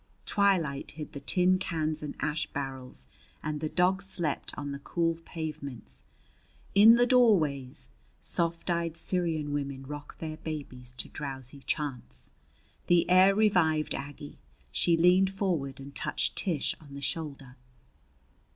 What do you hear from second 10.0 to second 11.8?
their babies to drowsy